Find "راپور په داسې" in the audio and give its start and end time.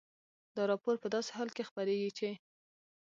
0.71-1.29